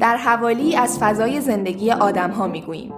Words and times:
در 0.00 0.16
حوالی 0.16 0.76
از 0.76 0.98
فضای 0.98 1.40
زندگی 1.40 1.92
آدم 1.92 2.30
ها 2.30 2.46
می 2.46 2.62
گوییم. 2.62 2.94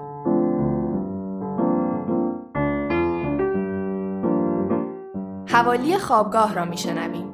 حوالی 5.46 5.98
خوابگاه 5.98 6.54
را 6.54 6.64
می 6.64 6.78
شنویم. 6.78 7.30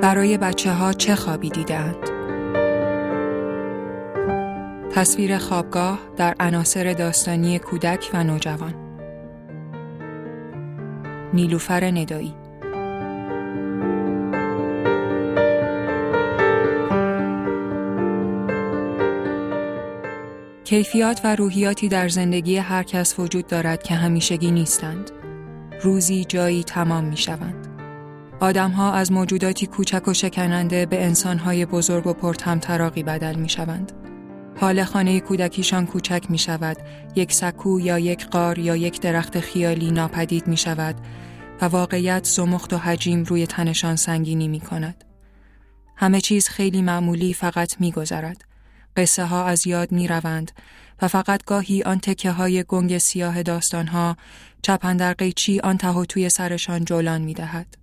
برای 0.00 0.38
بچه 0.38 0.72
ها 0.72 0.92
چه 0.92 1.14
خوابی 1.14 1.50
دیدند؟ 1.50 1.96
تصویر 4.90 5.38
خوابگاه 5.38 5.98
در 6.16 6.34
عناصر 6.40 6.92
داستانی 6.92 7.58
کودک 7.58 8.10
و 8.14 8.24
نوجوان 8.24 8.81
نیلوفر 11.34 11.84
ندایی 11.84 12.34
کیفیات 20.64 21.20
و 21.24 21.36
روحیاتی 21.36 21.88
در 21.88 22.08
زندگی 22.08 22.56
هر 22.56 22.82
کس 22.82 23.18
وجود 23.18 23.46
دارد 23.46 23.82
که 23.82 23.94
همیشگی 23.94 24.50
نیستند. 24.50 25.10
روزی 25.82 26.24
جایی 26.24 26.64
تمام 26.64 27.04
می 27.04 27.16
شوند. 27.16 27.66
آدمها 28.40 28.92
از 28.92 29.12
موجوداتی 29.12 29.66
کوچک 29.66 30.08
و 30.08 30.14
شکننده 30.14 30.86
به 30.86 31.04
انسانهای 31.04 31.66
بزرگ 31.66 32.06
و 32.06 32.12
پرتمطراقی 32.12 33.02
بدل 33.02 33.34
می 33.34 33.48
شوند. 33.48 33.92
حال 34.62 34.84
خانه 34.84 35.20
کودکیشان 35.20 35.86
کوچک 35.86 36.24
می 36.28 36.38
شود، 36.38 36.76
یک 37.16 37.32
سکو 37.32 37.80
یا 37.80 37.98
یک 37.98 38.26
قار 38.26 38.58
یا 38.58 38.76
یک 38.76 39.00
درخت 39.00 39.40
خیالی 39.40 39.90
ناپدید 39.90 40.46
می 40.46 40.56
شود 40.56 40.94
و 41.60 41.64
واقعیت 41.64 42.24
زمخت 42.24 42.72
و 42.72 42.78
حجیم 42.78 43.24
روی 43.24 43.46
تنشان 43.46 43.96
سنگینی 43.96 44.48
می 44.48 44.60
کند. 44.60 45.04
همه 45.96 46.20
چیز 46.20 46.48
خیلی 46.48 46.82
معمولی 46.82 47.34
فقط 47.34 47.80
می 47.80 47.92
گذرد. 47.92 48.44
قصه 48.96 49.24
ها 49.24 49.44
از 49.44 49.66
یاد 49.66 49.92
می 49.92 50.08
روند 50.08 50.52
و 51.02 51.08
فقط 51.08 51.44
گاهی 51.44 51.82
آن 51.82 51.98
تکه 51.98 52.30
های 52.30 52.64
گنگ 52.68 52.98
سیاه 52.98 53.42
داستان 53.42 53.86
ها 53.86 54.16
چپن 54.62 54.96
در 54.96 55.12
قیچی 55.12 55.60
آن 55.60 55.78
ته 55.78 56.04
توی 56.04 56.28
سرشان 56.28 56.84
جولان 56.84 57.20
می 57.20 57.34
دهد. 57.34 57.76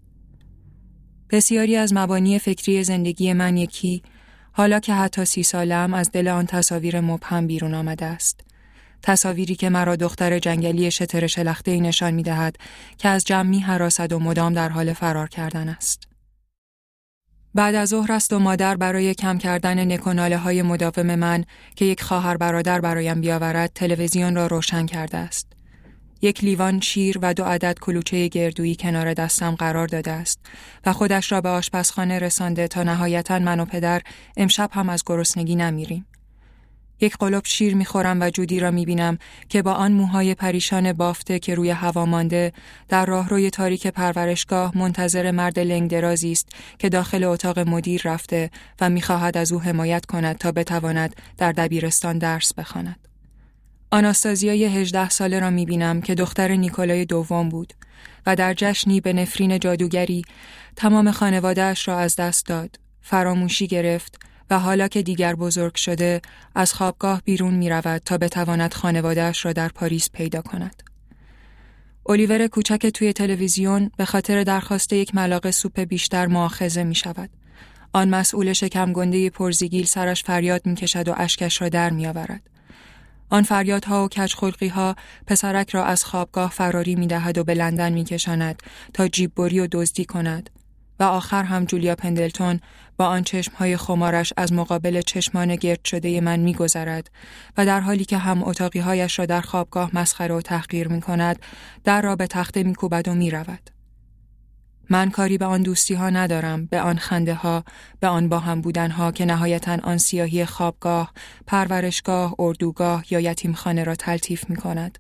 بسیاری 1.29 1.75
از 1.75 1.93
مبانی 1.93 2.39
فکری 2.39 2.83
زندگی 2.83 3.33
من 3.33 3.57
یکی 3.57 4.03
حالا 4.51 4.79
که 4.79 4.93
حتی 4.93 5.25
سی 5.25 5.43
سالم 5.43 5.93
از 5.93 6.11
دل 6.11 6.27
آن 6.27 6.45
تصاویر 6.45 7.01
مبهم 7.01 7.47
بیرون 7.47 7.73
آمده 7.73 8.05
است. 8.05 8.39
تصاویری 9.03 9.55
که 9.55 9.69
مرا 9.69 9.95
دختر 9.95 10.39
جنگلی 10.39 10.91
شتر 10.91 11.27
شلخته 11.27 11.79
نشان 11.79 12.13
می 12.13 12.23
دهد 12.23 12.55
که 12.97 13.09
از 13.09 13.23
جمعی 13.23 13.59
حراست 13.59 14.13
و 14.13 14.19
مدام 14.19 14.53
در 14.53 14.69
حال 14.69 14.93
فرار 14.93 15.29
کردن 15.29 15.69
است. 15.69 16.03
بعد 17.55 17.75
از 17.75 17.89
ظهر 17.89 18.11
است 18.11 18.33
و 18.33 18.39
مادر 18.39 18.77
برای 18.77 19.13
کم 19.13 19.37
کردن 19.37 19.91
نکناله 19.91 20.37
های 20.37 20.61
مداوم 20.61 21.15
من 21.15 21.45
که 21.75 21.85
یک 21.85 22.01
خواهر 22.01 22.37
برادر 22.37 22.81
برایم 22.81 23.21
بیاورد 23.21 23.71
تلویزیون 23.75 24.35
را 24.35 24.47
روشن 24.47 24.85
کرده 24.85 25.17
است. 25.17 25.48
یک 26.21 26.43
لیوان 26.43 26.79
شیر 26.79 27.19
و 27.21 27.33
دو 27.33 27.43
عدد 27.43 27.79
کلوچه 27.81 28.27
گردویی 28.27 28.75
کنار 28.75 29.13
دستم 29.13 29.55
قرار 29.55 29.87
داده 29.87 30.11
است 30.11 30.39
و 30.85 30.93
خودش 30.93 31.31
را 31.31 31.41
به 31.41 31.49
آشپزخانه 31.49 32.19
رسانده 32.19 32.67
تا 32.67 32.83
نهایتا 32.83 33.39
من 33.39 33.59
و 33.59 33.65
پدر 33.65 34.01
امشب 34.37 34.69
هم 34.73 34.89
از 34.89 35.03
گرسنگی 35.05 35.55
نمیریم. 35.55 36.05
یک 37.01 37.17
قلب 37.17 37.45
شیر 37.45 37.75
می‌خورم 37.75 38.21
و 38.21 38.29
جودی 38.29 38.59
را 38.59 38.71
می‌بینم 38.71 39.17
که 39.49 39.61
با 39.61 39.73
آن 39.73 39.91
موهای 39.91 40.35
پریشان 40.35 40.93
بافته 40.93 41.39
که 41.39 41.55
روی 41.55 41.69
هوا 41.69 42.05
مانده 42.05 42.53
در 42.87 43.05
راهروی 43.05 43.49
تاریک 43.49 43.87
پرورشگاه 43.87 44.77
منتظر 44.77 45.31
مرد 45.31 45.59
لنگ 45.59 45.91
درازی 45.91 46.31
است 46.31 46.49
که 46.79 46.89
داخل 46.89 47.23
اتاق 47.23 47.59
مدیر 47.59 48.01
رفته 48.05 48.51
و 48.81 48.89
می‌خواهد 48.89 49.37
از 49.37 49.51
او 49.51 49.61
حمایت 49.61 50.05
کند 50.05 50.37
تا 50.37 50.51
بتواند 50.51 51.15
در 51.37 51.51
دبیرستان 51.51 52.17
درس 52.17 52.53
بخواند. 52.53 53.08
آناستازیای 53.91 54.65
هجده 54.65 55.09
ساله 55.09 55.39
را 55.39 55.49
می‌بینم 55.49 56.01
که 56.01 56.15
دختر 56.15 56.51
نیکولای 56.51 57.05
دوم 57.05 57.49
بود 57.49 57.73
و 58.25 58.35
در 58.35 58.53
جشنی 58.53 59.01
به 59.01 59.13
نفرین 59.13 59.59
جادوگری 59.59 60.25
تمام 60.75 61.11
خانوادهش 61.11 61.87
را 61.87 61.99
از 61.99 62.15
دست 62.15 62.45
داد، 62.45 62.79
فراموشی 63.01 63.67
گرفت 63.67 64.19
و 64.49 64.59
حالا 64.59 64.87
که 64.87 65.01
دیگر 65.01 65.35
بزرگ 65.35 65.75
شده 65.75 66.21
از 66.55 66.73
خوابگاه 66.73 67.21
بیرون 67.25 67.53
می 67.53 67.69
رود 67.69 68.01
تا 68.05 68.17
بتواند 68.17 68.73
خانوادهش 68.73 69.45
را 69.45 69.53
در 69.53 69.67
پاریس 69.69 70.09
پیدا 70.13 70.41
کند. 70.41 70.83
الیور 72.09 72.47
کوچک 72.47 72.87
توی 72.87 73.13
تلویزیون 73.13 73.91
به 73.97 74.05
خاطر 74.05 74.43
درخواست 74.43 74.93
یک 74.93 75.15
ملاقه 75.15 75.51
سوپ 75.51 75.79
بیشتر 75.79 76.27
معاخزه 76.27 76.83
می 76.83 76.95
شود. 76.95 77.29
آن 77.93 78.09
مسئول 78.09 78.53
شکم 78.53 78.93
گنده 78.93 79.29
پرزیگیل 79.29 79.85
سرش 79.85 80.23
فریاد 80.23 80.65
می 80.65 80.75
کشد 80.75 81.07
و 81.07 81.13
اشکش 81.17 81.61
را 81.61 81.69
در 81.69 81.89
می 81.89 82.07
آورد. 82.07 82.41
آن 83.29 83.43
فریادها 83.43 84.05
و 84.05 84.07
کچخلقی 84.07 84.67
ها 84.67 84.95
پسرک 85.27 85.69
را 85.69 85.85
از 85.85 86.03
خوابگاه 86.03 86.51
فراری 86.51 86.95
می 86.95 87.07
دهد 87.07 87.37
و 87.37 87.43
به 87.43 87.53
لندن 87.53 87.93
می 87.93 88.03
کشاند 88.03 88.63
تا 88.93 89.07
جیببری 89.07 89.59
و 89.59 89.67
دزدی 89.71 90.05
کند 90.05 90.49
و 90.99 91.03
آخر 91.03 91.43
هم 91.43 91.65
جولیا 91.65 91.95
پندلتون 91.95 92.59
با 92.97 93.05
آن 93.05 93.23
چشمهای 93.23 93.77
خمارش 93.77 94.33
از 94.37 94.53
مقابل 94.53 95.01
چشمان 95.01 95.55
گرد 95.55 95.85
شده 95.85 96.21
من 96.21 96.39
میگذرد 96.39 97.11
و 97.57 97.65
در 97.65 97.79
حالی 97.79 98.05
که 98.05 98.17
هم 98.17 98.43
اتاقی 98.43 98.79
هایش 98.79 99.19
را 99.19 99.25
در 99.25 99.41
خوابگاه 99.41 99.89
مسخره 99.93 100.35
و 100.35 100.41
تحقیر 100.41 100.87
می 100.87 101.01
کند 101.01 101.39
در 101.83 102.01
را 102.01 102.15
به 102.15 102.27
تخته 102.27 102.63
می 102.63 102.75
کوبد 102.75 103.07
و 103.07 103.13
می 103.13 103.31
رود. 103.31 103.78
من 104.89 105.09
کاری 105.09 105.37
به 105.37 105.45
آن 105.45 105.61
دوستی 105.61 105.93
ها 105.93 106.09
ندارم، 106.09 106.65
به 106.65 106.81
آن 106.81 106.97
خنده 106.97 107.33
ها، 107.33 107.63
به 107.99 108.07
آن 108.07 108.29
با 108.29 108.39
هم 108.39 108.61
بودن 108.61 108.91
ها 108.91 109.11
که 109.11 109.25
نهایتا 109.25 109.77
آن 109.83 109.97
سیاهی 109.97 110.45
خوابگاه، 110.45 111.13
پرورشگاه، 111.47 112.35
اردوگاه 112.39 113.03
یا 113.09 113.19
یتیمخانه 113.19 113.83
را 113.83 113.95
تلطیف 113.95 114.49
می 114.49 114.55
کند. 114.55 114.99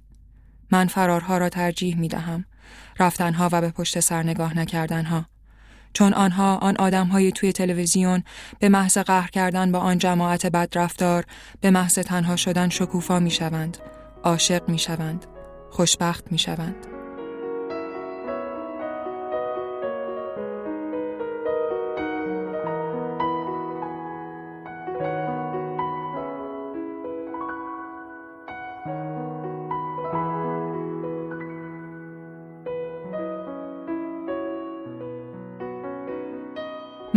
من 0.71 0.87
فرارها 0.87 1.37
را 1.37 1.49
ترجیح 1.49 1.97
می 1.97 2.07
دهم. 2.07 2.45
رفتنها 2.99 3.49
و 3.51 3.61
به 3.61 3.69
پشت 3.69 3.99
سر 3.99 4.23
نگاه 4.23 4.57
نکردنها. 4.57 5.25
چون 5.93 6.13
آنها 6.13 6.55
آن 6.55 6.75
آدمهای 6.77 7.31
توی 7.31 7.53
تلویزیون 7.53 8.23
به 8.59 8.69
محض 8.69 8.97
قهر 8.97 9.29
کردن 9.29 9.71
با 9.71 9.79
آن 9.79 9.97
جماعت 9.97 10.45
بدرفتار 10.45 11.25
به 11.61 11.71
محض 11.71 11.93
تنها 11.93 12.35
شدن 12.35 12.69
شکوفا 12.69 13.19
می 13.19 13.31
شوند، 13.31 13.77
عاشق 14.23 14.69
می 14.69 14.79
شوند، 14.79 15.25
خوشبخت 15.69 16.31
می 16.31 16.39
شوند. 16.39 16.98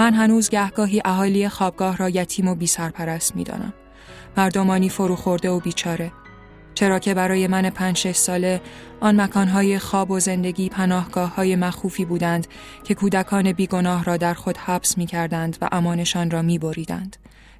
من 0.02 0.14
هنوز 0.14 0.50
گهگاهی 0.50 1.02
اهالی 1.04 1.48
خوابگاه 1.48 1.96
را 1.96 2.08
یتیم 2.08 2.48
و 2.48 2.54
بی 2.54 2.66
سرپرست 2.66 3.36
می 3.36 3.44
دانم. 3.44 3.72
مردمانی 4.36 4.88
فروخورده 4.88 5.50
و 5.50 5.60
بیچاره. 5.60 6.12
چرا 6.74 6.98
که 6.98 7.14
برای 7.14 7.46
من 7.46 7.70
پنج 7.70 7.96
شش 7.96 8.16
ساله 8.16 8.60
آن 9.00 9.20
مکانهای 9.20 9.78
خواب 9.78 10.10
و 10.10 10.20
زندگی 10.20 10.68
پناهگاه 10.68 11.34
های 11.34 11.56
مخوفی 11.56 12.04
بودند 12.04 12.46
که 12.84 12.94
کودکان 12.94 13.52
بیگناه 13.52 14.04
را 14.04 14.16
در 14.16 14.34
خود 14.34 14.56
حبس 14.56 14.98
می 14.98 15.06
کردند 15.06 15.58
و 15.60 15.68
امانشان 15.72 16.30
را 16.30 16.42
می 16.42 16.58
بریدند. 16.58 17.16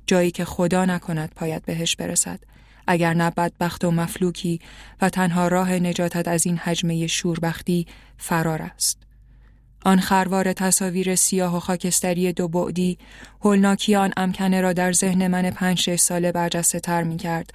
جایی 0.06 0.31
که 0.31 0.44
خدا 0.44 0.84
نکند 0.84 1.32
پایت 1.36 1.62
بهش 1.66 1.97
برسد. 1.97 2.41
اگر 2.86 3.14
نه 3.14 3.31
بدبخت 3.31 3.84
و 3.84 3.91
مفلوکی 3.91 4.61
و 5.02 5.08
تنها 5.08 5.49
راه 5.49 5.72
نجاتت 5.72 6.28
از 6.28 6.46
این 6.46 6.56
حجمه 6.56 7.06
شوربختی 7.06 7.87
فرار 8.19 8.62
است. 8.62 9.01
آن 9.84 10.00
خروار 10.00 10.52
تصاویر 10.52 11.14
سیاه 11.14 11.56
و 11.56 11.61
خاکستری 11.61 12.32
دو 12.32 12.49
بعدی 12.49 12.99
هولناکی 13.40 13.94
آن 13.94 14.12
امکنه 14.17 14.61
را 14.61 14.73
در 14.73 14.93
ذهن 14.93 15.26
من 15.26 15.50
پنج 15.50 15.79
شش 15.79 16.00
ساله 16.00 16.32
برجسته 16.32 16.81
تر 16.81 17.02
می 17.02 17.17
کرد 17.17 17.50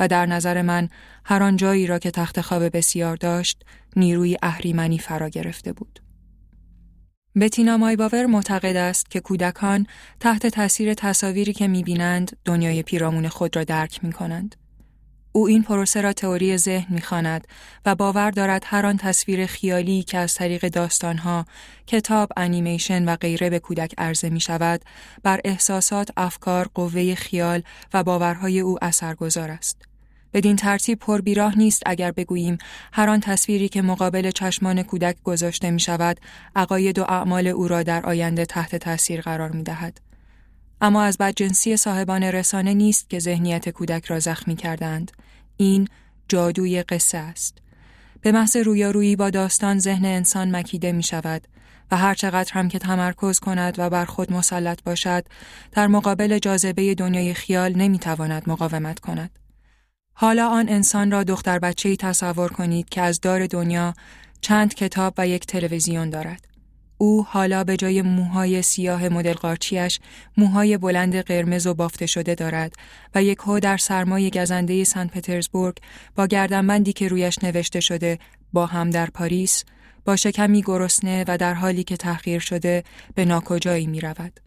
و 0.00 0.08
در 0.08 0.26
نظر 0.26 0.62
من 0.62 0.88
هر 1.24 1.42
آن 1.42 1.56
جایی 1.56 1.86
را 1.86 1.98
که 1.98 2.10
تخت 2.10 2.40
خواب 2.40 2.76
بسیار 2.76 3.16
داشت 3.16 3.64
نیروی 3.96 4.36
اهریمنی 4.42 4.98
فرا 4.98 5.28
گرفته 5.28 5.72
بود. 5.72 5.98
بتینا 7.40 7.76
مایباور 7.76 8.26
معتقد 8.26 8.76
است 8.76 9.10
که 9.10 9.20
کودکان 9.20 9.86
تحت 10.20 10.46
تاثیر 10.46 10.94
تصاویری 10.94 11.52
که 11.52 11.68
می‌بینند 11.68 12.36
دنیای 12.44 12.82
پیرامون 12.82 13.28
خود 13.28 13.56
را 13.56 13.64
درک 13.64 14.04
می 14.04 14.12
کنند. 14.12 14.61
او 15.32 15.48
این 15.48 15.62
پروسه 15.62 16.00
را 16.00 16.12
تئوری 16.12 16.56
ذهن 16.56 16.94
می‌خواند 16.94 17.48
و 17.86 17.94
باور 17.94 18.30
دارد 18.30 18.62
هر 18.66 18.86
آن 18.86 18.96
تصویر 18.96 19.46
خیالی 19.46 20.02
که 20.02 20.18
از 20.18 20.34
طریق 20.34 20.68
داستانها، 20.68 21.46
کتاب، 21.86 22.32
انیمیشن 22.36 23.04
و 23.08 23.16
غیره 23.16 23.50
به 23.50 23.58
کودک 23.58 23.94
عرضه 23.98 24.30
می 24.30 24.40
شود، 24.40 24.80
بر 25.22 25.40
احساسات، 25.44 26.10
افکار، 26.16 26.68
قوه 26.74 27.14
خیال 27.14 27.62
و 27.94 28.04
باورهای 28.04 28.60
او 28.60 28.78
اثرگذار 28.82 29.50
است. 29.50 29.82
بدین 30.34 30.56
ترتیب 30.56 30.98
پر 30.98 31.20
بیراه 31.20 31.58
نیست 31.58 31.82
اگر 31.86 32.10
بگوییم 32.10 32.58
هر 32.92 33.08
آن 33.08 33.20
تصویری 33.20 33.68
که 33.68 33.82
مقابل 33.82 34.30
چشمان 34.30 34.82
کودک 34.82 35.16
گذاشته 35.24 35.70
می 35.70 35.80
شود 35.80 36.20
عقاید 36.56 36.98
و 36.98 37.02
اعمال 37.02 37.46
او 37.46 37.68
را 37.68 37.82
در 37.82 38.06
آینده 38.06 38.44
تحت 38.44 38.76
تاثیر 38.76 39.20
قرار 39.20 39.50
می 39.50 39.62
دهد. 39.62 40.11
اما 40.82 41.02
از 41.02 41.18
بدجنسی 41.18 41.76
صاحبان 41.76 42.22
رسانه 42.22 42.74
نیست 42.74 43.10
که 43.10 43.18
ذهنیت 43.18 43.68
کودک 43.68 44.04
را 44.04 44.18
زخمی 44.18 44.56
کردند. 44.56 45.12
این 45.56 45.88
جادوی 46.28 46.82
قصه 46.82 47.18
است. 47.18 47.58
به 48.20 48.32
محض 48.32 48.56
رویارویی 48.56 49.16
با 49.16 49.30
داستان 49.30 49.78
ذهن 49.78 50.04
انسان 50.04 50.56
مکیده 50.56 50.92
می 50.92 51.02
شود 51.02 51.48
و 51.90 51.96
هر 51.96 52.14
چقدر 52.14 52.52
هم 52.52 52.68
که 52.68 52.78
تمرکز 52.78 53.40
کند 53.40 53.78
و 53.78 53.90
بر 53.90 54.04
خود 54.04 54.32
مسلط 54.32 54.82
باشد 54.82 55.24
در 55.72 55.86
مقابل 55.86 56.38
جاذبه 56.38 56.94
دنیای 56.94 57.34
خیال 57.34 57.72
نمی 57.76 57.98
تواند 57.98 58.42
مقاومت 58.46 58.98
کند. 58.98 59.38
حالا 60.14 60.48
آن 60.48 60.68
انسان 60.68 61.10
را 61.10 61.24
دختر 61.24 61.58
بچه 61.58 61.96
تصور 61.96 62.48
کنید 62.48 62.88
که 62.88 63.02
از 63.02 63.20
دار 63.20 63.46
دنیا 63.46 63.94
چند 64.40 64.74
کتاب 64.74 65.14
و 65.18 65.28
یک 65.28 65.46
تلویزیون 65.46 66.10
دارد. 66.10 66.51
او 67.02 67.26
حالا 67.28 67.64
به 67.64 67.76
جای 67.76 68.02
موهای 68.02 68.62
سیاه 68.62 69.08
مدل 69.08 69.32
قارچیش 69.32 70.00
موهای 70.36 70.78
بلند 70.78 71.16
قرمز 71.16 71.66
و 71.66 71.74
بافته 71.74 72.06
شده 72.06 72.34
دارد 72.34 72.72
و 73.14 73.22
یک 73.22 73.38
هو 73.38 73.60
در 73.60 73.76
سرمای 73.76 74.30
گزنده 74.30 74.84
سن 74.84 75.06
پترزبورگ 75.06 75.76
با 76.16 76.26
گردنبندی 76.26 76.92
که 76.92 77.08
رویش 77.08 77.44
نوشته 77.44 77.80
شده 77.80 78.18
با 78.52 78.66
هم 78.66 78.90
در 78.90 79.06
پاریس 79.06 79.64
با 80.04 80.16
شکمی 80.16 80.62
گرسنه 80.62 81.24
و 81.28 81.38
در 81.38 81.54
حالی 81.54 81.84
که 81.84 81.96
تحقیر 81.96 82.38
شده 82.38 82.84
به 83.14 83.24
ناکجایی 83.24 83.86
می 83.86 84.00
رود. 84.00 84.40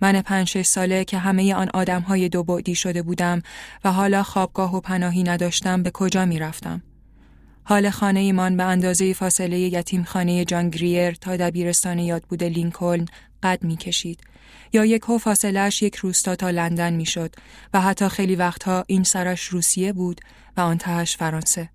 من 0.00 0.22
پنج 0.22 0.48
شش 0.48 0.66
ساله 0.66 1.04
که 1.04 1.18
همه 1.18 1.54
آن 1.54 1.68
آدم 1.74 2.00
های 2.00 2.28
دو 2.28 2.44
بعدی 2.44 2.74
شده 2.74 3.02
بودم 3.02 3.42
و 3.84 3.92
حالا 3.92 4.22
خوابگاه 4.22 4.76
و 4.76 4.80
پناهی 4.80 5.22
نداشتم 5.22 5.82
به 5.82 5.90
کجا 5.90 6.24
می 6.24 6.38
رفتم؟ 6.38 6.82
حال 7.68 7.90
خانه 7.90 8.20
ایمان 8.20 8.56
به 8.56 8.64
اندازه 8.64 9.12
فاصله 9.12 9.58
یتیم 9.58 10.04
خانه 10.04 10.44
جان 10.44 10.70
گریر 10.70 11.12
تا 11.12 11.36
دبیرستان 11.36 11.98
یاد 11.98 12.22
بوده 12.22 12.48
لینکلن 12.48 13.06
قد 13.42 13.64
می 13.64 13.76
کشید. 13.76 14.20
یا 14.72 14.84
یک 14.84 15.02
هو 15.02 15.18
فاصلهش 15.18 15.82
یک 15.82 15.96
روستا 15.96 16.36
تا 16.36 16.50
لندن 16.50 16.92
می 16.92 17.06
شد 17.06 17.34
و 17.74 17.80
حتی 17.80 18.08
خیلی 18.08 18.36
وقتها 18.36 18.84
این 18.86 19.02
سرش 19.02 19.44
روسیه 19.44 19.92
بود 19.92 20.20
و 20.56 20.60
آن 20.60 20.78
تهش 20.78 21.16
فرانسه. 21.16 21.68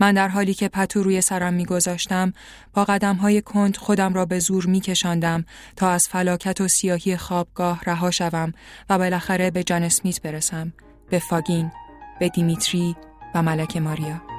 من 0.00 0.14
در 0.14 0.28
حالی 0.28 0.54
که 0.54 0.68
پتو 0.68 1.02
روی 1.02 1.20
سرم 1.20 1.54
میگذاشتم 1.54 2.32
با 2.74 2.84
قدم 2.84 3.16
های 3.16 3.42
کند 3.42 3.76
خودم 3.76 4.14
را 4.14 4.26
به 4.26 4.38
زور 4.38 4.66
میکشاندم 4.66 5.44
تا 5.76 5.90
از 5.90 6.08
فلاکت 6.08 6.60
و 6.60 6.68
سیاهی 6.68 7.16
خوابگاه 7.16 7.80
رها 7.86 8.10
شوم 8.10 8.52
و 8.90 8.98
بالاخره 8.98 9.50
به 9.50 9.64
جان 9.64 9.82
اسمیت 9.82 10.22
برسم 10.22 10.72
به 11.10 11.18
فاگین 11.18 11.72
به 12.20 12.28
دیمیتری 12.28 12.96
و 13.34 13.42
ملک 13.42 13.76
ماریا 13.76 14.33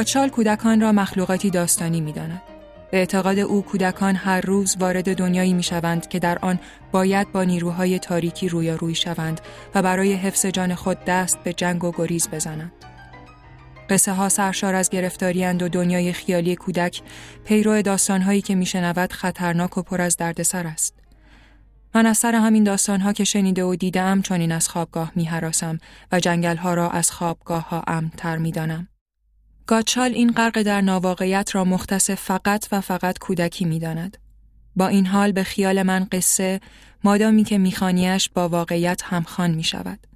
گاتشال 0.00 0.28
کودکان 0.28 0.80
را 0.80 0.92
مخلوقاتی 0.92 1.50
داستانی 1.50 2.00
می 2.00 2.12
داند. 2.12 2.42
به 2.90 2.98
اعتقاد 2.98 3.38
او 3.38 3.62
کودکان 3.62 4.16
هر 4.16 4.40
روز 4.40 4.76
وارد 4.80 5.16
دنیایی 5.16 5.52
می 5.52 5.62
شوند 5.62 6.08
که 6.08 6.18
در 6.18 6.38
آن 6.38 6.58
باید 6.92 7.32
با 7.32 7.44
نیروهای 7.44 7.98
تاریکی 7.98 8.48
روی 8.48 8.94
شوند 8.94 9.40
و 9.74 9.82
برای 9.82 10.12
حفظ 10.12 10.46
جان 10.46 10.74
خود 10.74 10.98
دست 11.06 11.38
به 11.44 11.52
جنگ 11.52 11.84
و 11.84 11.92
گریز 11.92 12.28
بزنند. 12.28 12.72
قصه 13.90 14.12
ها 14.12 14.28
سرشار 14.28 14.74
از 14.74 14.90
گرفتاریند 14.90 15.62
و 15.62 15.68
دنیای 15.68 16.12
خیالی 16.12 16.56
کودک 16.56 17.02
پیرو 17.44 17.82
داستانهایی 17.82 18.42
که 18.42 18.54
میشنود 18.54 19.12
خطرناک 19.12 19.78
و 19.78 19.82
پر 19.82 20.00
از 20.00 20.16
دردسر 20.16 20.66
است. 20.66 20.94
من 21.94 22.06
از 22.06 22.18
سر 22.18 22.34
همین 22.34 22.64
داستانها 22.64 23.12
که 23.12 23.24
شنیده 23.24 23.64
و 23.64 23.74
دیدم 23.74 24.22
چون 24.22 24.52
از 24.52 24.68
خوابگاه 24.68 25.12
می 25.14 25.28
و 26.12 26.20
جنگل 26.20 26.56
ها 26.56 26.74
را 26.74 26.90
از 26.90 27.10
خوابگاه 27.10 27.68
ها 27.68 27.82
امتر 27.86 28.38
می 28.38 28.52
دانم. 28.52 28.89
گاتشال 29.70 30.12
این 30.12 30.32
غرق 30.32 30.62
در 30.62 30.80
ناواقعیت 30.80 31.54
را 31.54 31.64
مختص 31.64 32.10
فقط 32.10 32.68
و 32.72 32.80
فقط 32.80 33.18
کودکی 33.18 33.64
می 33.64 33.78
داند. 33.78 34.18
با 34.76 34.88
این 34.88 35.06
حال 35.06 35.32
به 35.32 35.44
خیال 35.44 35.82
من 35.82 36.06
قصه 36.12 36.60
مادامی 37.04 37.44
که 37.44 37.58
میخانیش 37.58 38.28
با 38.28 38.48
واقعیت 38.48 39.02
همخوان 39.04 39.50
می 39.50 39.64
شود. 39.64 40.06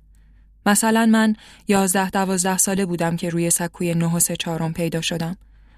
مثلا 0.66 1.06
من 1.06 1.36
یازده 1.68 2.10
دوازده 2.10 2.58
ساله 2.58 2.86
بودم 2.86 3.16
که 3.16 3.30
روی 3.30 3.50
سکوی 3.50 3.94
نه 3.94 4.14
و 4.14 4.20
سه 4.20 4.36
چهارم 4.36 4.72
پیدا 4.72 5.00
شدم. 5.00 5.36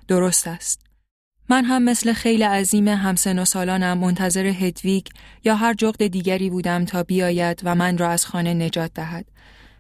درست 0.09 0.49
است. 0.49 0.81
من 1.49 1.65
هم 1.65 1.83
مثل 1.83 2.13
خیلی 2.13 2.43
عظیم 2.43 2.89
همسن 2.89 3.39
و 3.39 3.45
سالانم 3.45 3.99
منتظر 3.99 4.47
هدویگ 4.47 5.07
یا 5.45 5.57
هر 5.57 5.75
جغد 5.75 6.07
دیگری 6.07 6.51
بودم 6.51 6.85
تا 6.85 7.03
بیاید 7.03 7.61
و 7.65 7.75
من 7.75 7.99
را 7.99 8.09
از 8.09 8.27
خانه 8.27 8.55
نجات 8.55 8.91
دهد 8.95 9.27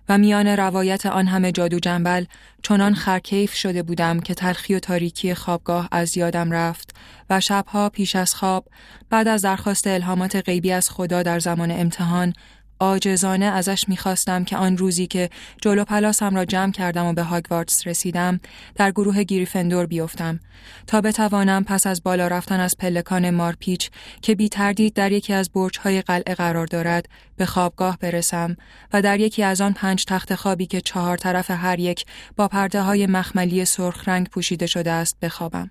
و 0.08 0.18
میان 0.18 0.46
روایت 0.46 1.06
آن 1.06 1.26
همه 1.26 1.52
جادو 1.52 1.78
جنبل 1.78 2.24
چنان 2.62 2.94
خرکیف 2.94 3.54
شده 3.54 3.82
بودم 3.82 4.20
که 4.20 4.34
تلخی 4.34 4.74
و 4.74 4.78
تاریکی 4.78 5.34
خوابگاه 5.34 5.88
از 5.92 6.16
یادم 6.16 6.50
رفت 6.50 6.96
و 7.30 7.40
شبها 7.40 7.88
پیش 7.88 8.16
از 8.16 8.34
خواب 8.34 8.68
بعد 9.10 9.28
از 9.28 9.42
درخواست 9.42 9.86
الهامات 9.86 10.36
غیبی 10.36 10.72
از 10.72 10.90
خدا 10.90 11.22
در 11.22 11.38
زمان 11.38 11.70
امتحان 11.70 12.32
آجزانه 12.78 13.44
ازش 13.44 13.88
می‌خواستم 13.88 14.44
که 14.44 14.56
آن 14.56 14.76
روزی 14.76 15.06
که 15.06 15.30
جلو 15.62 15.84
پلاسم 15.84 16.36
را 16.36 16.44
جمع 16.44 16.72
کردم 16.72 17.06
و 17.06 17.12
به 17.12 17.22
هاگوارتس 17.22 17.86
رسیدم 17.86 18.40
در 18.74 18.90
گروه 18.90 19.24
گریفندور 19.24 19.86
بیفتم 19.86 20.40
تا 20.86 21.00
بتوانم 21.00 21.64
پس 21.64 21.86
از 21.86 22.02
بالا 22.02 22.28
رفتن 22.28 22.60
از 22.60 22.76
پلکان 22.76 23.30
مارپیچ 23.30 23.90
که 24.22 24.34
بی 24.34 24.48
تردید 24.48 24.94
در 24.94 25.12
یکی 25.12 25.32
از 25.32 25.50
برجهای 25.50 26.02
قلعه 26.02 26.34
قرار 26.34 26.66
دارد 26.66 27.08
به 27.36 27.46
خوابگاه 27.46 27.98
برسم 27.98 28.56
و 28.92 29.02
در 29.02 29.20
یکی 29.20 29.42
از 29.42 29.60
آن 29.60 29.72
پنج 29.72 30.04
تخت 30.04 30.34
خوابی 30.34 30.66
که 30.66 30.80
چهار 30.80 31.16
طرف 31.16 31.50
هر 31.50 31.78
یک 31.78 32.04
با 32.36 32.48
پرده 32.48 32.82
های 32.82 33.06
مخملی 33.06 33.64
سرخ 33.64 34.08
رنگ 34.08 34.28
پوشیده 34.28 34.66
شده 34.66 34.90
است 34.90 35.16
بخوابم. 35.22 35.70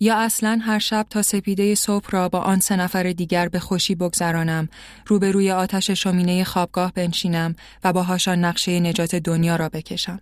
یا 0.00 0.16
اصلا 0.16 0.60
هر 0.62 0.78
شب 0.78 1.06
تا 1.10 1.22
سپیده 1.22 1.74
صبح 1.74 2.10
را 2.10 2.28
با 2.28 2.40
آن 2.40 2.60
سه 2.60 2.76
نفر 2.76 3.02
دیگر 3.02 3.48
به 3.48 3.60
خوشی 3.60 3.94
بگذرانم 3.94 4.68
روبروی 5.06 5.50
آتش 5.50 5.90
شومینه 5.90 6.44
خوابگاه 6.44 6.92
بنشینم 6.92 7.56
و 7.84 7.92
باهاشان 7.92 8.44
نقشه 8.44 8.80
نجات 8.80 9.14
دنیا 9.14 9.56
را 9.56 9.68
بکشم. 9.68 10.20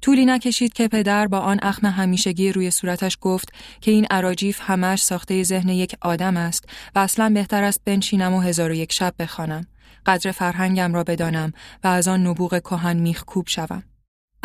طولی 0.00 0.24
نکشید 0.24 0.72
که 0.72 0.88
پدر 0.88 1.26
با 1.26 1.38
آن 1.38 1.58
اخم 1.62 1.86
همیشگی 1.86 2.52
روی 2.52 2.70
صورتش 2.70 3.18
گفت 3.20 3.52
که 3.80 3.90
این 3.90 4.06
عراجیف 4.10 4.60
همش 4.62 5.02
ساخته 5.02 5.42
ذهن 5.42 5.68
یک 5.68 5.96
آدم 6.00 6.36
است 6.36 6.64
و 6.94 6.98
اصلا 6.98 7.30
بهتر 7.34 7.62
است 7.62 7.80
بنشینم 7.84 8.34
و 8.34 8.40
هزار 8.40 8.70
و 8.70 8.74
یک 8.74 8.92
شب 8.92 9.14
بخوانم. 9.18 9.66
قدر 10.06 10.32
فرهنگم 10.32 10.94
را 10.94 11.04
بدانم 11.04 11.52
و 11.84 11.88
از 11.88 12.08
آن 12.08 12.26
نبوغ 12.26 12.58
کهن 12.58 12.96
میخ 12.96 13.24
کوب 13.24 13.48
شوم. 13.48 13.82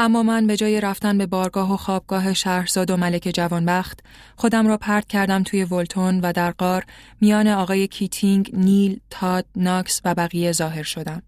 اما 0.04 0.24
من 0.24 0.48
به 0.48 0.58
جای 0.58 0.82
رفتن 0.82 1.18
به 1.18 1.26
بارگاه 1.26 1.74
و 1.74 1.78
خوابگاه 1.78 2.34
شهرزاد 2.34 2.92
و 2.92 2.98
ملک 2.98 3.32
جوانبخت 3.34 4.00
خودم 4.36 4.68
را 4.68 4.78
پرت 4.78 5.08
کردم 5.08 5.44
توی 5.44 5.64
ولتون 5.64 6.20
و 6.20 6.34
در 6.34 6.52
غار 6.52 6.86
میان 7.22 7.48
آقای 7.48 7.88
کیتینگ، 7.88 8.50
نیل، 8.54 9.00
تاد، 9.10 9.46
ناکس 9.56 10.02
و 10.06 10.16
بقیه 10.16 10.52
ظاهر 10.52 10.84
شدم. 10.84 11.22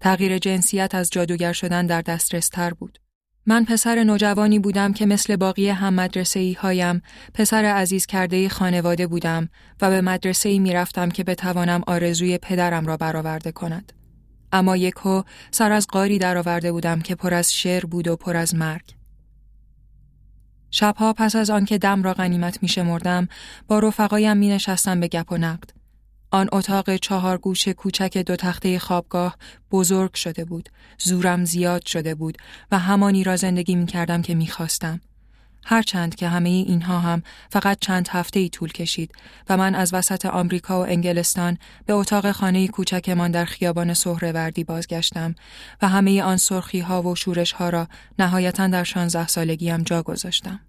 تغییر 0.00 0.38
جنسیت 0.38 0.94
از 0.94 1.10
جادوگر 1.10 1.52
شدن 1.52 1.86
در 1.86 2.02
دسترس 2.02 2.48
تر 2.48 2.70
بود. 2.74 2.98
من 3.46 3.64
پسر 3.64 4.04
نوجوانی 4.04 4.58
بودم 4.58 4.92
که 4.92 5.06
مثل 5.06 5.36
باقی 5.36 5.68
هم 5.68 5.94
مدرسه 5.94 6.40
ای 6.40 6.52
هایم 6.52 7.02
پسر 7.34 7.64
عزیز 7.64 8.06
کرده 8.06 8.48
خانواده 8.48 9.06
بودم 9.06 9.48
و 9.80 9.90
به 9.90 10.00
مدرسه 10.00 10.48
ای 10.48 10.58
می 10.58 10.72
رفتم 10.72 11.08
که 11.08 11.24
بتوانم 11.24 11.82
آرزوی 11.86 12.38
پدرم 12.38 12.86
را 12.86 12.96
برآورده 12.96 13.52
کند. 13.52 13.92
اما 14.54 14.76
یکو 14.76 15.22
سر 15.50 15.72
از 15.72 15.86
قاری 15.86 16.18
درآورده 16.18 16.72
بودم 16.72 17.00
که 17.00 17.14
پر 17.14 17.34
از 17.34 17.54
شعر 17.54 17.86
بود 17.86 18.08
و 18.08 18.16
پر 18.16 18.36
از 18.36 18.54
مرگ. 18.54 18.94
شبها 20.70 21.12
پس 21.12 21.36
از 21.36 21.50
آنکه 21.50 21.78
دم 21.78 22.02
را 22.02 22.14
غنیمت 22.14 22.62
می 22.62 22.68
شمردم 22.68 23.28
با 23.68 23.78
رفقایم 23.78 24.36
می 24.36 24.48
نشستم 24.48 25.00
به 25.00 25.08
گپ 25.08 25.32
و 25.32 25.36
نقد. 25.36 25.70
آن 26.30 26.48
اتاق 26.52 26.96
چهار 26.96 27.38
گوش 27.38 27.68
کوچک 27.68 28.18
دو 28.18 28.36
تخته 28.36 28.78
خوابگاه 28.78 29.36
بزرگ 29.70 30.14
شده 30.14 30.44
بود، 30.44 30.68
زورم 30.98 31.44
زیاد 31.44 31.86
شده 31.86 32.14
بود 32.14 32.38
و 32.72 32.78
همانی 32.78 33.24
را 33.24 33.36
زندگی 33.36 33.74
می 33.74 33.86
کردم 33.86 34.22
که 34.22 34.34
می 34.34 34.46
خواستم. 34.46 35.00
هرچند 35.66 36.14
که 36.14 36.28
همه 36.28 36.48
اینها 36.48 36.98
هم 36.98 37.22
فقط 37.50 37.78
چند 37.80 38.08
هفته 38.08 38.40
ای 38.40 38.48
طول 38.48 38.72
کشید 38.72 39.12
و 39.48 39.56
من 39.56 39.74
از 39.74 39.94
وسط 39.94 40.26
آمریکا 40.26 40.80
و 40.80 40.86
انگلستان 40.86 41.58
به 41.86 41.92
اتاق 41.92 42.32
خانه 42.32 42.68
کوچکمان 42.68 43.30
در 43.30 43.44
خیابان 43.44 43.94
سهروردی 43.94 44.64
بازگشتم 44.64 45.34
و 45.82 45.88
همه 45.88 46.22
آن 46.22 46.36
سرخی 46.36 46.80
ها 46.80 47.02
و 47.02 47.14
شورش 47.14 47.52
ها 47.52 47.68
را 47.68 47.88
نهایتا 48.18 48.66
در 48.66 48.84
شانزده 48.84 49.26
سالگیم 49.26 49.82
جا 49.82 50.02
گذاشتم. 50.02 50.60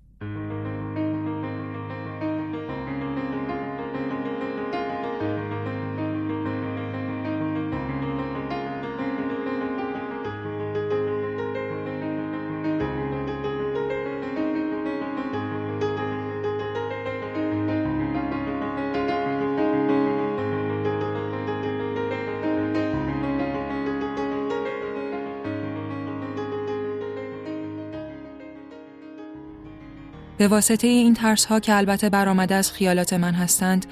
به 30.38 30.48
واسطه 30.48 30.88
این 30.88 31.14
ترس 31.14 31.46
ها 31.46 31.60
که 31.60 31.76
البته 31.76 32.10
برآمده 32.10 32.56
از 32.56 32.72
خیالات 32.72 33.14
من 33.14 33.34
هستند، 33.34 33.86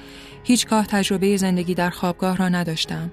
هیچگاه 0.44 0.86
تجربه 0.86 1.36
زندگی 1.36 1.74
در 1.74 1.90
خوابگاه 1.90 2.36
را 2.36 2.48
نداشتم. 2.48 3.10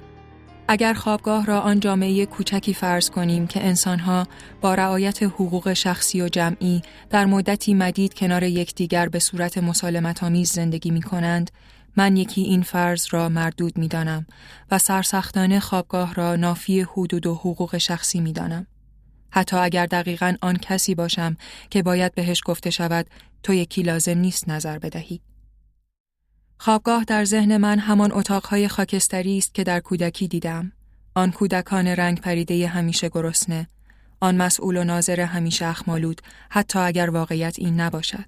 اگر 0.67 0.93
خوابگاه 0.93 1.45
را 1.45 1.59
آن 1.59 1.79
جامعه 1.79 2.25
کوچکی 2.25 2.73
فرض 2.73 3.09
کنیم 3.09 3.47
که 3.47 3.65
انسانها 3.65 4.27
با 4.61 4.75
رعایت 4.75 5.23
حقوق 5.23 5.73
شخصی 5.73 6.21
و 6.21 6.27
جمعی 6.27 6.81
در 7.09 7.25
مدتی 7.25 7.73
مدید 7.73 8.13
کنار 8.13 8.43
یکدیگر 8.43 9.09
به 9.09 9.19
صورت 9.19 9.57
مسالمت 9.57 10.23
آمیز 10.23 10.51
زندگی 10.51 10.91
می 10.91 11.01
کنند، 11.01 11.51
من 11.97 12.17
یکی 12.17 12.41
این 12.41 12.61
فرض 12.61 13.07
را 13.11 13.29
مردود 13.29 13.77
می 13.77 13.87
دانم 13.87 14.25
و 14.71 14.77
سرسختانه 14.77 15.59
خوابگاه 15.59 16.13
را 16.13 16.35
نافی 16.35 16.81
حدود 16.81 17.27
و 17.27 17.35
حقوق 17.35 17.77
شخصی 17.77 18.19
می 18.19 18.33
دانم. 18.33 18.67
حتی 19.31 19.57
اگر 19.57 19.85
دقیقا 19.85 20.35
آن 20.41 20.57
کسی 20.57 20.95
باشم 20.95 21.37
که 21.69 21.83
باید 21.83 22.15
بهش 22.15 22.41
گفته 22.45 22.69
شود 22.69 23.07
تو 23.43 23.53
یکی 23.53 23.83
لازم 23.83 24.17
نیست 24.17 24.49
نظر 24.49 24.79
بدهی. 24.79 25.21
خوابگاه 26.57 27.03
در 27.03 27.25
ذهن 27.25 27.57
من 27.57 27.79
همان 27.79 28.11
اتاقهای 28.11 28.67
خاکستری 28.67 29.37
است 29.37 29.53
که 29.53 29.63
در 29.63 29.79
کودکی 29.79 30.27
دیدم. 30.27 30.71
آن 31.15 31.31
کودکان 31.31 31.87
رنگ 31.87 32.21
پریده 32.21 32.67
همیشه 32.67 33.09
گرسنه. 33.09 33.67
آن 34.19 34.37
مسئول 34.37 34.77
و 34.77 34.83
ناظر 34.83 35.19
همیشه 35.19 35.65
اخمالود 35.65 36.21
حتی 36.49 36.79
اگر 36.79 37.09
واقعیت 37.09 37.59
این 37.59 37.79
نباشد. 37.79 38.25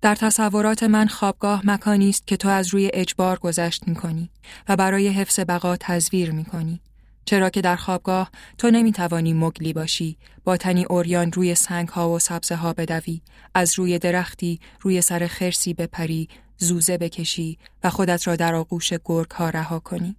در 0.00 0.14
تصورات 0.14 0.82
من 0.82 1.06
خوابگاه 1.06 1.62
مکانی 1.64 2.08
است 2.08 2.26
که 2.26 2.36
تو 2.36 2.48
از 2.48 2.74
روی 2.74 2.90
اجبار 2.94 3.38
گذشت 3.38 3.88
می 3.88 3.94
کنی 3.94 4.30
و 4.68 4.76
برای 4.76 5.08
حفظ 5.08 5.40
بقا 5.40 5.76
تزویر 5.76 6.30
می 6.30 6.44
کنی. 6.44 6.80
چرا 7.28 7.50
که 7.50 7.60
در 7.60 7.76
خوابگاه 7.76 8.30
تو 8.58 8.70
نمی 8.70 8.92
توانی 8.92 9.32
مگلی 9.32 9.72
باشی. 9.72 10.16
با 10.44 10.56
تنی 10.56 10.84
اوریان 10.84 11.32
روی 11.32 11.54
سنگ 11.54 11.88
ها 11.88 12.10
و 12.10 12.18
سبزه 12.18 12.54
ها 12.54 12.72
بدوی. 12.72 13.20
از 13.54 13.78
روی 13.78 13.98
درختی 13.98 14.60
روی 14.80 15.00
سر 15.00 15.26
خرسی 15.26 15.74
بپری 15.74 16.28
زوزه 16.58 16.98
بکشی 16.98 17.58
و 17.84 17.90
خودت 17.90 18.26
را 18.26 18.36
در 18.36 18.54
آغوش 18.54 18.92
گرگ 19.04 19.30
ها 19.30 19.50
رها 19.50 19.78
کنی. 19.78 20.16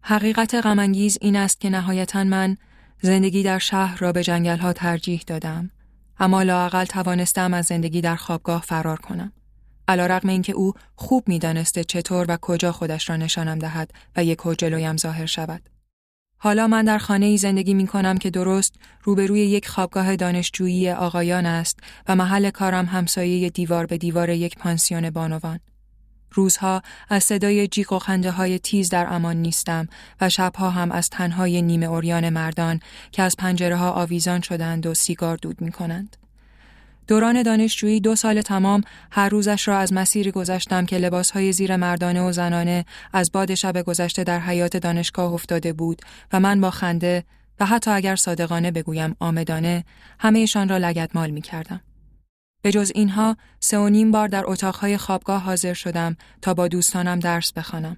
حقیقت 0.00 0.54
غمانگیز 0.54 1.18
این 1.20 1.36
است 1.36 1.60
که 1.60 1.70
نهایتا 1.70 2.24
من 2.24 2.56
زندگی 3.02 3.42
در 3.42 3.58
شهر 3.58 3.98
را 3.98 4.12
به 4.12 4.22
جنگل 4.22 4.58
ها 4.58 4.72
ترجیح 4.72 5.22
دادم. 5.26 5.70
اما 6.18 6.42
لاقل 6.42 6.84
توانستم 6.84 7.54
از 7.54 7.66
زندگی 7.66 8.00
در 8.00 8.16
خوابگاه 8.16 8.62
فرار 8.62 8.98
کنم. 8.98 9.32
علیرغم 9.88 10.28
اینکه 10.28 10.52
او 10.52 10.72
خوب 10.94 11.28
می‌دانسته 11.28 11.84
چطور 11.84 12.26
و 12.28 12.36
کجا 12.36 12.72
خودش 12.72 13.10
را 13.10 13.16
نشانم 13.16 13.58
دهد 13.58 13.90
و 14.16 14.24
یک 14.24 14.38
جلویم 14.58 14.96
ظاهر 14.96 15.26
شود. 15.26 15.75
حالا 16.38 16.66
من 16.66 16.84
در 16.84 16.98
خانه 16.98 17.26
ای 17.26 17.36
زندگی 17.36 17.74
می 17.74 17.86
کنم 17.86 18.18
که 18.18 18.30
درست 18.30 18.74
روبروی 19.02 19.40
یک 19.40 19.68
خوابگاه 19.68 20.16
دانشجویی 20.16 20.90
آقایان 20.90 21.46
است 21.46 21.80
و 22.08 22.16
محل 22.16 22.50
کارم 22.50 22.84
همسایه 22.84 23.50
دیوار 23.50 23.86
به 23.86 23.98
دیوار 23.98 24.30
یک 24.30 24.58
پانسیون 24.58 25.10
بانوان. 25.10 25.60
روزها 26.32 26.82
از 27.08 27.24
صدای 27.24 27.68
جیغ 27.68 27.92
و 27.92 27.98
خنده 27.98 28.30
های 28.30 28.58
تیز 28.58 28.88
در 28.88 29.06
امان 29.10 29.36
نیستم 29.36 29.88
و 30.20 30.28
شبها 30.28 30.70
هم 30.70 30.92
از 30.92 31.10
تنهای 31.10 31.62
نیمه 31.62 31.86
اوریان 31.86 32.28
مردان 32.28 32.80
که 33.12 33.22
از 33.22 33.36
پنجره 33.36 33.76
ها 33.76 33.90
آویزان 33.90 34.40
شدند 34.40 34.86
و 34.86 34.94
سیگار 34.94 35.36
دود 35.36 35.60
می 35.60 35.72
کنند. 35.72 36.16
دوران 37.08 37.42
دانشجویی 37.42 38.00
دو 38.00 38.14
سال 38.14 38.42
تمام 38.42 38.80
هر 39.10 39.28
روزش 39.28 39.68
را 39.68 39.78
از 39.78 39.92
مسیری 39.92 40.30
گذشتم 40.30 40.86
که 40.86 40.98
لباسهای 40.98 41.52
زیر 41.52 41.76
مردانه 41.76 42.22
و 42.22 42.32
زنانه 42.32 42.84
از 43.12 43.32
باد 43.32 43.54
شب 43.54 43.82
گذشته 43.82 44.24
در 44.24 44.40
حیات 44.40 44.76
دانشگاه 44.76 45.32
افتاده 45.32 45.72
بود 45.72 46.02
و 46.32 46.40
من 46.40 46.60
با 46.60 46.70
خنده 46.70 47.24
و 47.60 47.66
حتی 47.66 47.90
اگر 47.90 48.16
صادقانه 48.16 48.70
بگویم 48.70 49.16
آمدانه 49.20 49.84
همهشان 50.18 50.68
را 50.68 50.76
لگدمال 50.78 51.30
می 51.30 51.40
کردم. 51.40 51.80
به 52.62 52.72
جز 52.72 52.92
اینها 52.94 53.36
سه 53.60 53.78
و 53.78 53.88
نیم 53.88 54.10
بار 54.10 54.28
در 54.28 54.44
اتاقهای 54.46 54.96
خوابگاه 54.96 55.42
حاضر 55.42 55.74
شدم 55.74 56.16
تا 56.42 56.54
با 56.54 56.68
دوستانم 56.68 57.18
درس 57.18 57.52
بخوانم. 57.52 57.96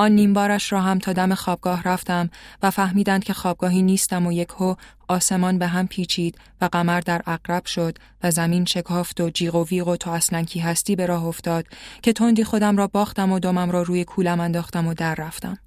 آن 0.00 0.12
نیمبارش 0.12 0.72
را 0.72 0.80
هم 0.80 0.98
تا 0.98 1.12
دم 1.12 1.34
خوابگاه 1.34 1.82
رفتم 1.82 2.30
و 2.62 2.70
فهمیدند 2.70 3.24
که 3.24 3.32
خوابگاهی 3.32 3.82
نیستم 3.82 4.26
و 4.26 4.32
یکهو 4.32 4.74
آسمان 5.08 5.58
به 5.58 5.66
هم 5.66 5.86
پیچید 5.86 6.38
و 6.60 6.68
قمر 6.72 7.00
در 7.00 7.22
اقرب 7.26 7.66
شد 7.66 7.98
و 8.22 8.30
زمین 8.30 8.64
شکافت 8.64 9.20
و 9.20 9.30
جیغ 9.30 9.54
و 9.54 9.64
ویغ 9.64 9.88
و 9.88 9.96
تا 9.96 10.12
اصلا 10.14 10.42
کی 10.42 10.60
هستی 10.60 10.96
به 10.96 11.06
راه 11.06 11.24
افتاد 11.24 11.66
که 12.02 12.12
تندی 12.12 12.44
خودم 12.44 12.76
را 12.76 12.86
باختم 12.86 13.32
و 13.32 13.38
دمم 13.38 13.70
را 13.70 13.82
روی 13.82 14.04
کولم 14.04 14.40
انداختم 14.40 14.86
و 14.86 14.94
در 14.94 15.14
رفتم. 15.14 15.58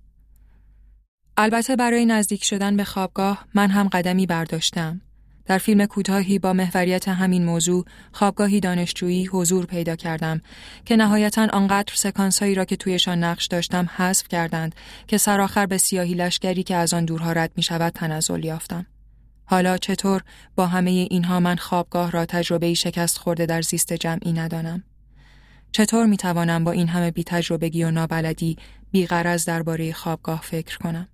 البته 1.37 1.75
برای 1.75 2.05
نزدیک 2.05 2.43
شدن 2.43 2.77
به 2.77 2.83
خوابگاه 2.83 3.45
من 3.53 3.69
هم 3.69 3.87
قدمی 3.87 4.25
برداشتم. 4.25 5.01
در 5.45 5.57
فیلم 5.57 5.85
کوتاهی 5.85 6.39
با 6.39 6.53
محوریت 6.53 7.07
همین 7.07 7.45
موضوع 7.45 7.85
خوابگاهی 8.11 8.59
دانشجویی 8.59 9.25
حضور 9.25 9.65
پیدا 9.65 9.95
کردم 9.95 10.41
که 10.85 10.95
نهایتا 10.95 11.47
آنقدر 11.53 11.93
سکانسهایی 11.95 12.55
را 12.55 12.65
که 12.65 12.75
تویشان 12.75 13.23
نقش 13.23 13.47
داشتم 13.47 13.89
حذف 13.95 14.27
کردند 14.27 14.75
که 15.07 15.17
سرآخر 15.17 15.65
به 15.65 15.77
سیاهی 15.77 16.13
لشکری 16.13 16.63
که 16.63 16.75
از 16.75 16.93
آن 16.93 17.05
دورها 17.05 17.31
رد 17.31 17.51
می 17.55 17.63
شود 17.63 17.93
تنزل 17.93 18.45
یافتم. 18.45 18.85
حالا 19.45 19.77
چطور 19.77 20.21
با 20.55 20.67
همه 20.67 20.89
اینها 20.89 21.39
من 21.39 21.55
خوابگاه 21.55 22.11
را 22.11 22.25
تجربه 22.25 22.73
شکست 22.73 23.17
خورده 23.17 23.45
در 23.45 23.61
زیست 23.61 23.93
جمعی 23.93 24.33
ندانم؟ 24.33 24.83
چطور 25.71 26.05
می 26.05 26.17
توانم 26.17 26.63
با 26.63 26.71
این 26.71 26.87
همه 26.87 27.11
بی 27.11 27.23
تجربگی 27.23 27.83
و 27.83 27.91
نابلدی 27.91 28.57
بیغرز 28.91 29.45
درباره 29.45 29.93
خوابگاه 29.93 30.41
فکر 30.41 30.77
کنم؟ 30.77 31.07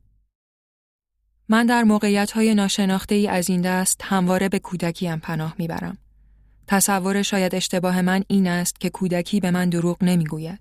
من 1.52 1.66
در 1.66 1.84
موقعیت 1.84 2.32
های 2.32 2.56
ناشناخته 2.56 3.16
ای 3.16 3.28
از 3.28 3.50
این 3.50 3.62
دست 3.62 4.02
همواره 4.04 4.50
به 4.50 4.60
کودکیم 4.60 5.18
پناه 5.20 5.56
می‌برم. 5.58 5.98
تصور 6.68 7.22
شاید 7.22 7.56
اشتباه 7.56 8.02
من 8.02 8.24
این 8.28 8.48
است 8.48 8.80
که 8.80 8.90
کودکی 8.90 9.40
به 9.40 9.52
من 9.52 9.70
دروغ 9.70 10.04
نمی‌گوید. 10.04 10.60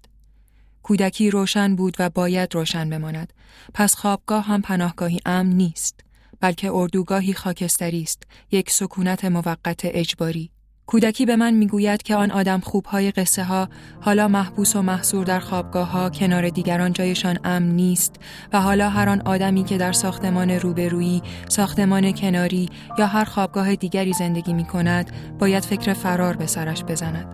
کودکی 0.83 1.30
روشن 1.30 1.76
بود 1.76 1.97
و 1.99 2.11
باید 2.11 2.54
روشن 2.54 2.90
بماند. 2.90 3.33
پس 3.75 3.95
خوابگاه 3.95 4.45
هم 4.45 4.62
پناهگاهی 4.62 5.21
امن 5.26 5.52
نیست. 5.52 6.00
بلکه 6.40 6.71
اردوگاهی 6.73 7.35
خاکستری 7.35 8.02
است. 8.02 8.23
یک 8.50 8.71
سکونت 8.71 9.25
موقت 9.25 9.80
اجباری. 9.85 10.50
کودکی 10.88 11.26
به 11.26 11.37
من 11.37 11.54
می‌گوید 11.54 12.02
که 12.02 12.16
آن 12.16 12.30
آدم 12.30 12.61
خوبهای 12.61 13.11
قصه 13.11 13.45
ها 13.45 13.68
حالا 14.00 14.28
محبوس 14.28 14.76
و 14.76 14.83
محصور 14.83 15.25
در 15.25 15.40
خوابگاه 15.40 15.90
ها 15.90 16.11
کنار 16.11 16.49
دیگران 16.49 16.92
جایشان 16.92 17.38
امن 17.45 17.68
نیست 17.68 18.16
و 18.52 18.61
حالا 18.61 18.88
هر 18.88 19.09
آن 19.09 19.21
آدمی 19.21 19.64
که 19.64 19.78
در 19.78 19.92
ساختمان 19.92 20.50
روبرویی، 20.50 21.23
ساختمان 21.49 22.12
کناری 22.12 22.68
یا 22.99 23.07
هر 23.07 23.25
خوابگاه 23.25 23.76
دیگری 23.76 24.12
زندگی 24.12 24.52
می 24.52 24.64
کند 24.64 25.11
باید 25.38 25.64
فکر 25.64 25.92
فرار 25.92 26.37
به 26.37 26.47
سرش 26.47 26.85
بزند. 26.85 27.26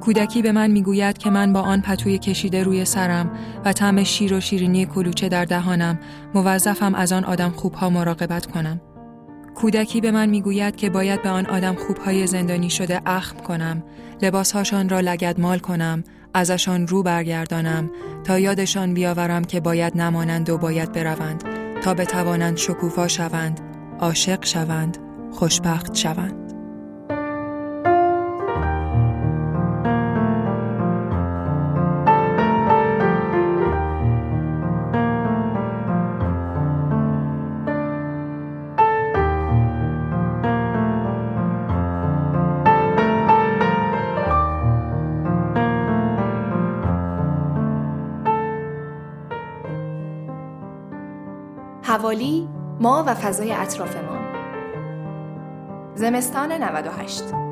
کودکی 0.00 0.42
به 0.42 0.52
من 0.52 0.70
می‌گوید 0.70 1.18
که 1.18 1.30
من 1.30 1.52
با 1.52 1.60
آن 1.60 1.80
پتوی 1.80 2.18
کشیده 2.18 2.62
روی 2.62 2.84
سرم 2.84 3.30
و 3.64 3.72
طعم 3.72 4.04
شیر 4.04 4.34
و 4.34 4.40
شیرینی 4.40 4.86
کلوچه 4.86 5.28
در 5.28 5.44
دهانم 5.44 5.98
موظفم 6.34 6.94
از 6.94 7.12
آن 7.12 7.24
آدم 7.24 7.50
خوبها 7.50 7.90
مراقبت 7.90 8.46
کنم. 8.46 8.80
کودکی 9.54 10.00
به 10.00 10.10
من 10.10 10.28
می‌گوید 10.28 10.76
که 10.76 10.90
باید 10.90 11.22
به 11.22 11.28
آن 11.28 11.46
آدم 11.46 11.74
خوبهای 11.74 12.26
زندانی 12.26 12.70
شده 12.70 13.00
اخم 13.06 13.36
کنم، 13.36 13.82
لباسهاشان 14.22 14.88
را 14.88 15.00
لگدمال 15.00 15.58
کنم، 15.58 16.04
ازشان 16.34 16.86
رو 16.86 17.02
برگردانم 17.02 17.90
تا 18.24 18.38
یادشان 18.38 18.94
بیاورم 18.94 19.44
که 19.44 19.60
باید 19.60 19.96
نمانند 19.96 20.50
و 20.50 20.58
باید 20.58 20.92
بروند 20.92 21.44
تا 21.82 21.94
بتوانند 21.94 22.56
شکوفا 22.56 23.08
شوند، 23.08 23.60
عاشق 24.00 24.44
شوند، 24.44 24.98
خوشبخت 25.32 25.94
شوند. 25.94 26.39
حوالی 52.10 52.48
ما 52.80 53.04
و 53.06 53.14
فضای 53.14 53.52
اطرافمان. 53.52 54.34
زمستان 55.94 56.52
98 56.52 57.49